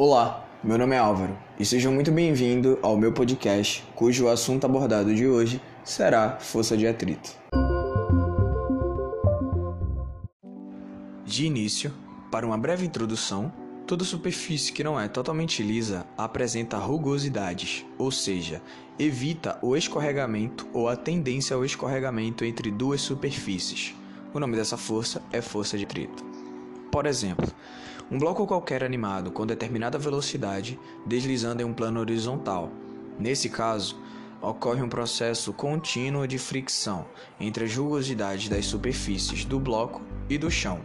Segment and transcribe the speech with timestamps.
[0.00, 5.12] Olá, meu nome é Álvaro e sejam muito bem-vindos ao meu podcast, cujo assunto abordado
[5.12, 7.36] de hoje será força de atrito.
[11.24, 11.92] De início,
[12.30, 13.52] para uma breve introdução,
[13.88, 18.62] toda superfície que não é totalmente lisa apresenta rugosidades, ou seja,
[19.00, 23.96] evita o escorregamento ou a tendência ao escorregamento entre duas superfícies.
[24.32, 26.27] O nome dessa força é força de atrito.
[26.98, 27.46] Por exemplo,
[28.10, 30.76] um bloco qualquer animado com determinada velocidade
[31.06, 32.72] deslizando em um plano horizontal.
[33.16, 33.96] Nesse caso,
[34.42, 37.06] ocorre um processo contínuo de fricção
[37.38, 40.80] entre as rugosidades das superfícies do bloco e do chão.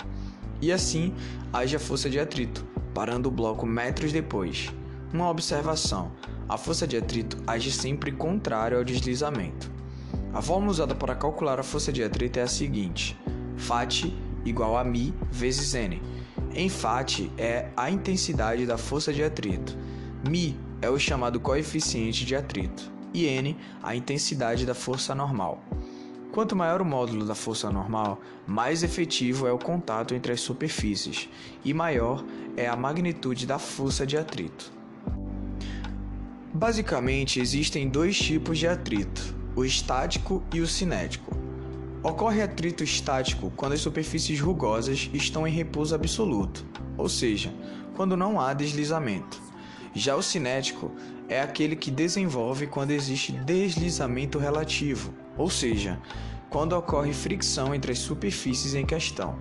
[0.61, 1.15] E assim
[1.51, 4.71] age a força de atrito, parando o bloco metros depois.
[5.11, 6.11] Uma observação:
[6.47, 9.71] a força de atrito age sempre contrário ao deslizamento.
[10.31, 13.19] A fórmula usada para calcular a força de atrito é a seguinte:
[13.57, 14.13] Φ
[14.45, 16.01] igual a Mi vezes N.
[16.55, 19.77] Enfate é a intensidade da força de atrito.
[20.27, 25.61] Mi é o chamado coeficiente de atrito e N a intensidade da força normal.
[26.31, 31.29] Quanto maior o módulo da força normal, mais efetivo é o contato entre as superfícies
[31.63, 32.25] e maior
[32.57, 34.73] é a magnitude da força de atrito.
[36.51, 41.32] Basicamente, existem dois tipos de atrito: o estático e o cinético.
[42.03, 46.65] Ocorre atrito estático quando as superfícies rugosas estão em repouso absoluto,
[46.97, 47.49] ou seja,
[47.95, 49.41] quando não há deslizamento.
[49.93, 50.91] Já o cinético
[51.29, 55.97] é aquele que desenvolve quando existe deslizamento relativo, ou seja,
[56.49, 59.39] quando ocorre fricção entre as superfícies em questão.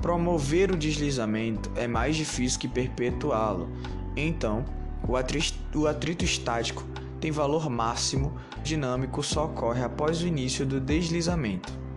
[0.00, 3.68] Promover o deslizamento é mais difícil que perpetuá-lo,
[4.16, 4.64] então
[5.08, 6.86] o atrito, o atrito estático
[7.20, 11.87] tem valor máximo dinâmico só ocorre após o início do deslizamento.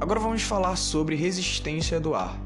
[0.00, 2.40] Agora vamos falar sobre resistência do ar.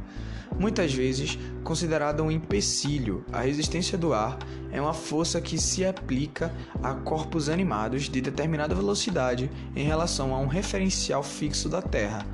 [0.58, 4.38] Muitas vezes considerada um empecilho, a resistência do ar
[4.70, 10.38] é uma força que se aplica a corpos animados de determinada velocidade em relação a
[10.38, 12.26] um referencial fixo da Terra.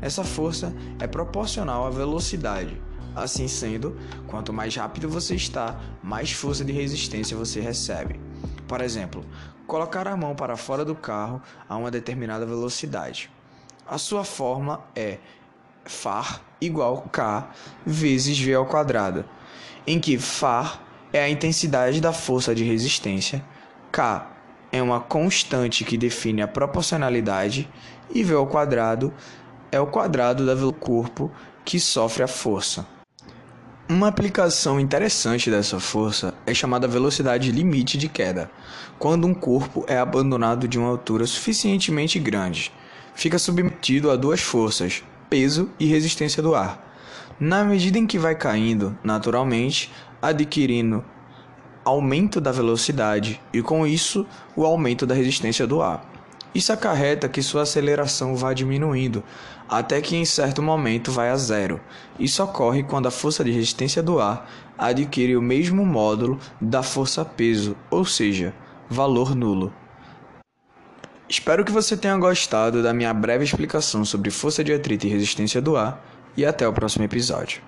[0.00, 2.80] Essa força é proporcional à velocidade.
[3.14, 8.20] Assim sendo, quanto mais rápido você está, mais força de resistência você recebe.
[8.68, 9.24] Por exemplo,
[9.66, 13.30] colocar a mão para fora do carro a uma determinada velocidade.
[13.90, 15.18] A sua forma é
[15.84, 17.50] Far igual K
[17.84, 19.24] vezes V ao quadrado,
[19.84, 20.80] em que Far
[21.12, 23.44] é a intensidade da força de resistência,
[23.90, 24.30] K
[24.70, 27.68] é uma constante que define a proporcionalidade
[28.14, 29.12] e V ao quadrado
[29.72, 31.28] é o quadrado do corpo
[31.64, 32.86] que sofre a força.
[33.88, 38.52] Uma aplicação interessante dessa força é chamada velocidade limite de queda,
[39.00, 42.72] quando um corpo é abandonado de uma altura suficientemente grande
[43.14, 46.88] fica submetido a duas forças, peso e resistência do ar.
[47.38, 49.90] Na medida em que vai caindo, naturalmente,
[50.20, 51.04] adquirindo
[51.84, 56.08] aumento da velocidade e com isso o aumento da resistência do ar.
[56.54, 59.22] Isso acarreta que sua aceleração vá diminuindo,
[59.68, 61.80] até que em certo momento vai a zero.
[62.18, 67.24] Isso ocorre quando a força de resistência do ar adquire o mesmo módulo da força
[67.24, 68.52] peso, ou seja,
[68.88, 69.72] valor nulo.
[71.30, 75.62] Espero que você tenha gostado da minha breve explicação sobre força de atrito e resistência
[75.62, 76.04] do ar
[76.36, 77.62] e até o próximo episódio.